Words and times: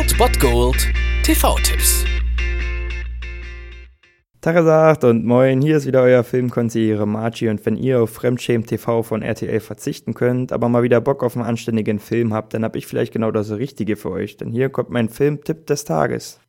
Old 0.00 0.16
Bot 0.16 0.40
Gold 0.40 0.88
TV-Tipps. 1.24 2.06
Tagesagt 4.40 5.04
und 5.04 5.26
moin, 5.26 5.60
hier 5.60 5.76
ist 5.76 5.84
wieder 5.84 6.00
euer 6.00 6.24
Filmkonsigliere 6.24 7.06
Margie 7.06 7.50
und 7.50 7.66
wenn 7.66 7.76
ihr 7.76 8.00
auf 8.00 8.08
Fremdschämen 8.08 8.66
TV 8.66 9.02
von 9.02 9.20
RTL 9.20 9.60
verzichten 9.60 10.14
könnt, 10.14 10.52
aber 10.52 10.70
mal 10.70 10.82
wieder 10.82 11.02
Bock 11.02 11.22
auf 11.22 11.36
einen 11.36 11.44
anständigen 11.44 11.98
Film 11.98 12.32
habt, 12.32 12.54
dann 12.54 12.64
hab 12.64 12.76
ich 12.76 12.86
vielleicht 12.86 13.12
genau 13.12 13.30
das 13.30 13.50
Richtige 13.50 13.96
für 13.96 14.10
euch, 14.10 14.38
denn 14.38 14.50
hier 14.50 14.70
kommt 14.70 14.88
mein 14.88 15.10
Filmtipp 15.10 15.66
des 15.66 15.84
Tages. 15.84 16.40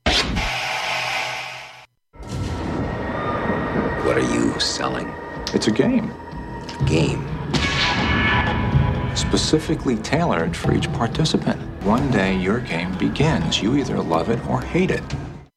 What 4.06 4.16
are 4.16 4.22
you 4.22 4.58
selling? 4.60 5.08
It's 5.54 5.68
a 5.68 5.72
game. 5.72 6.10
A 6.80 6.86
game. 6.86 7.26
Specifically 9.14 9.98
tailored 9.98 10.56
for 10.56 10.72
each 10.72 10.90
participant. 10.94 11.71
One 11.84 12.12
day 12.12 12.36
your 12.38 12.60
game 12.60 12.96
begins. 13.00 13.60
You 13.60 13.76
either 13.76 13.98
love 13.98 14.30
it 14.30 14.40
or 14.46 14.62
hate 14.62 14.92
it. 14.92 15.02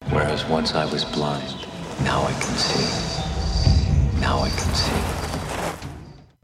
Whereas 0.09 0.43
once 0.45 0.73
I 0.73 0.91
was 0.91 1.05
blind, 1.05 1.67
now 2.03 2.23
I 2.23 2.31
can 2.31 2.55
see. 2.55 3.24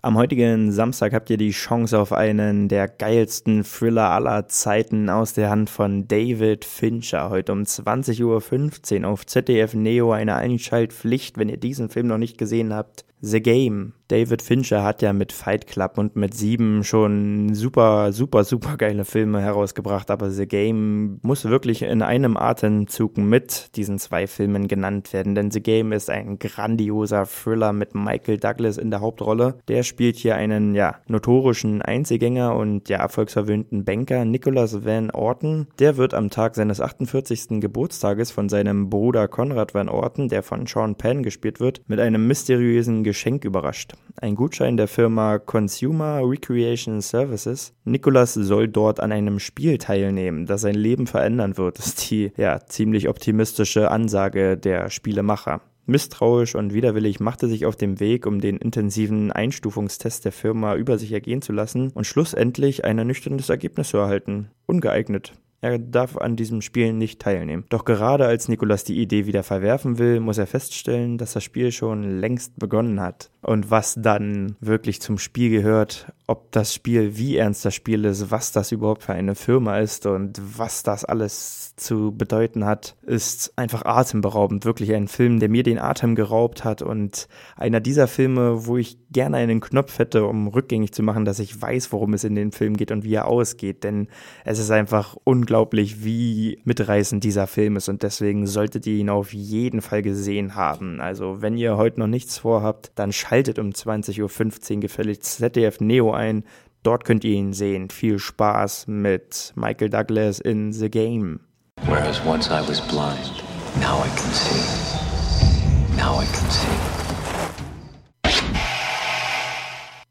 Am 0.04 0.18
heutigen 0.18 0.72
Samstag 0.72 1.14
habt 1.14 1.30
ihr 1.30 1.38
die 1.38 1.52
Chance 1.52 2.00
auf 2.00 2.12
einen 2.12 2.68
der 2.68 2.88
geilsten 2.88 3.64
Thriller 3.64 4.10
aller 4.10 4.48
Zeiten 4.48 5.10
aus 5.10 5.34
der 5.34 5.52
Hand 5.52 5.70
von 5.70 6.08
David 6.08 6.66
Fincher. 6.66 7.30
Heute 7.30 7.52
um 7.52 7.62
20.15 7.62 9.04
Uhr 9.04 9.10
auf 9.10 9.27
ZDF 9.27 9.76
Neo 9.76 10.12
eine 10.12 10.38
Einschaltpflicht, 10.38 11.38
wenn 11.38 11.50
ihr 11.50 11.58
diesen 11.58 11.90
Film 11.90 12.08
noch 12.08 12.18
nicht 12.18 12.40
gesehen 12.40 12.74
habt. 12.74 13.05
The 13.24 13.40
Game. 13.40 13.94
David 14.08 14.41
Fincher 14.41 14.84
hat 14.84 15.04
ja 15.04 15.14
mit 15.14 15.32
Fight 15.32 15.68
Club 15.68 15.98
und 15.98 16.15
mit 16.15 16.34
Sieben 16.34 16.84
schon 16.84 17.54
super, 17.54 18.12
super, 18.12 18.43
super 18.43 18.76
geile 18.76 19.05
Filme 19.05 19.41
herausgebracht, 19.41 20.10
aber 20.12 20.32
The 20.32 20.48
Game 20.48 21.20
muss 21.21 21.46
wirklich 21.46 21.84
in 21.84 22.02
einem 22.02 22.36
Atemzug 22.36 23.18
mit 23.18 23.76
diesen 23.77 23.99
zwei 23.99 24.27
Filmen 24.27 24.68
genannt 24.68 25.13
werden, 25.13 25.36
denn 25.36 25.52
The 25.52 25.62
Game 25.62 25.93
ist 25.93 26.10
ein 26.10 26.40
grandioser 26.40 27.26
Thriller 27.26 27.71
mit 27.71 27.96
Michael 27.96 28.38
Douglas 28.38 28.77
in 28.77 28.90
der 28.90 28.99
Hauptrolle. 29.02 29.60
Der 29.68 29.84
spielt 29.91 30.15
hier 30.15 30.35
einen, 30.35 30.73
ja, 30.73 30.95
notorischen 31.07 31.81
Einzelgänger 31.81 32.55
und 32.55 32.87
ja, 32.87 32.97
erfolgsverwöhnten 32.99 33.84
Banker 33.84 34.23
Nicholas 34.23 34.85
Van 34.85 35.11
Orton. 35.11 35.67
Der 35.79 35.97
wird 35.97 36.13
am 36.13 36.29
Tag 36.29 36.55
seines 36.55 36.79
48. 36.79 37.59
Geburtstages 37.59 38.31
von 38.31 38.47
seinem 38.47 38.89
Bruder 38.89 39.27
Conrad 39.27 39.73
Van 39.73 39.89
Orton, 39.89 40.29
der 40.29 40.43
von 40.43 40.65
Sean 40.65 40.95
Penn 40.95 41.23
gespielt 41.23 41.59
wird, 41.59 41.81
mit 41.87 41.99
einem 41.99 42.25
mysteriösen 42.25 43.03
Geschenk 43.03 43.43
überrascht. 43.43 43.93
Ein 44.15 44.35
Gutschein 44.35 44.77
der 44.77 44.87
Firma 44.87 45.39
Consumer 45.39 46.21
Recreation 46.23 47.01
Services. 47.01 47.73
Nicholas 47.84 48.34
soll 48.34 48.69
dort 48.69 49.01
an 49.01 49.12
einem 49.12 49.39
Spiel 49.39 49.77
teilnehmen, 49.77 50.45
das 50.45 50.62
sein 50.62 50.75
Leben 50.75 51.05
verändern 51.05 51.57
wird, 51.57 51.79
ist 51.79 52.09
die 52.09 52.31
ja 52.37 52.62
ziemlich 52.65 53.09
optimistische 53.09 53.91
Ansage 53.91 54.55
der 54.55 54.89
Spielemacher. 54.89 55.62
Misstrauisch 55.85 56.55
und 56.55 56.74
widerwillig 56.74 57.20
macht 57.20 57.43
er 57.43 57.49
sich 57.49 57.65
auf 57.65 57.76
den 57.76 57.99
Weg, 57.99 58.26
um 58.26 58.40
den 58.40 58.57
intensiven 58.57 59.32
Einstufungstest 59.32 60.26
der 60.26 60.32
Firma 60.32 60.76
über 60.76 60.98
sich 60.98 61.12
ergehen 61.12 61.41
zu 61.41 61.51
lassen 61.54 61.91
und 61.91 62.05
schlussendlich 62.05 62.85
ein 62.85 62.98
ernüchterndes 62.98 63.49
Ergebnis 63.49 63.90
zu 63.90 63.98
erhalten. 63.98 64.52
Ungeeignet. 64.68 65.34
Er 65.63 65.78
darf 65.78 66.17
an 66.17 66.35
diesem 66.35 66.62
Spiel 66.62 66.91
nicht 66.91 67.22
teilnehmen. 67.22 67.66
Doch 67.69 67.85
gerade 67.85 68.25
als 68.25 68.47
Nikolas 68.47 68.84
die 68.84 69.00
Idee 69.00 69.28
wieder 69.28 69.44
verwerfen 69.44 70.00
will, 70.00 70.19
muss 70.19 70.40
er 70.40 70.47
feststellen, 70.47 71.19
dass 71.19 71.34
das 71.34 71.44
Spiel 71.44 71.72
schon 71.72 72.19
längst 72.19 72.57
begonnen 72.57 73.00
hat. 73.00 73.29
Und 73.44 73.69
was 73.69 73.95
dann 73.95 74.56
wirklich 74.59 75.01
zum 75.01 75.19
Spiel 75.19 75.51
gehört, 75.51 76.12
ob 76.28 76.51
das 76.51 76.73
Spiel, 76.73 77.18
wie 77.18 77.38
ernst 77.38 77.66
das 77.66 77.75
Spiel 77.75 78.06
ist, 78.06 78.31
was 78.31 78.51
das 78.51 78.72
überhaupt 78.72 79.03
für 79.03 79.13
eine 79.13 79.36
Firma 79.36 79.80
ist 79.80 80.06
und 80.06 80.41
was 80.58 80.81
das 80.81 81.06
alles 81.06 81.75
zu 81.75 82.16
bedeuten 82.16 82.66
hat, 82.66 82.96
ist 83.02 83.53
einfach 83.56 83.84
atemberaubend. 83.86 84.66
Wirklich 84.66 84.94
ein 84.94 85.07
Film, 85.07 85.40
der 85.40 85.50
mir 85.50 85.63
den 85.63 85.80
Atem 85.80 86.16
geraubt 86.16 86.63
hat 86.63 86.81
und 86.81 87.28
einer 87.56 87.80
dieser 87.80 88.07
Filme, 88.07 88.66
wo 88.66 88.78
ich 88.78 88.97
gerne 89.12 89.38
einen 89.38 89.59
Knopf 89.59 89.97
hätte, 90.00 90.25
um 90.25 90.47
rückgängig 90.47 90.94
zu 90.94 91.03
machen, 91.03 91.25
dass 91.25 91.40
ich 91.40 91.59
weiß, 91.59 91.91
worum 91.91 92.13
es 92.13 92.24
in 92.24 92.36
den 92.36 92.52
Film 92.52 92.78
geht 92.78 92.91
und 92.91 93.03
wie 93.03 93.16
er 93.16 93.28
ausgeht. 93.28 93.84
Denn 93.84 94.07
es 94.46 94.59
ist 94.59 94.72
einfach 94.72 95.18
unglaublich, 95.24 95.50
wie 95.51 96.59
mitreißend 96.63 97.23
dieser 97.23 97.47
Film 97.47 97.75
ist 97.75 97.89
und 97.89 98.03
deswegen 98.03 98.47
solltet 98.47 98.88
ihr 98.88 98.95
ihn 98.95 99.09
auf 99.09 99.34
jeden 99.34 99.81
Fall 99.81 100.01
gesehen 100.01 100.56
haben. 100.56 101.00
Also 101.00 101.41
wenn 101.41 101.57
ihr 101.57 101.78
heute 101.78 102.00
noch 102.00 102.07
nichts 102.07 102.38
vorhabt, 102.38 102.91
dann 102.95 103.12
schaltet 103.12 103.59
um 103.59 103.69
20.15 103.69 104.73
Uhr 104.75 104.79
gefällig 104.79 105.22
ZDF 105.22 105.79
Neo 105.79 106.12
ein. 106.13 106.44
Dort 106.84 107.06
könnt 107.06 107.23
ihr 107.23 107.35
ihn 107.35 107.53
sehen. 107.53 107.89
Viel 107.89 108.17
Spaß 108.17 108.88
mit 108.88 109.53
Michael 109.56 109.89
Douglas 109.89 110.39
in 110.39 110.73
The 110.73 110.89
Game. 110.89 111.41
Whereas 111.85 112.22
once 112.25 112.47
I 112.47 112.68
was 112.68 112.81
blind, 112.81 113.44
now 113.79 114.03
I 114.03 114.09
can 114.16 114.31
see. 114.31 115.97
Now 115.97 116.19
I 116.19 116.25
can 116.25 116.50
see. 116.50 117.00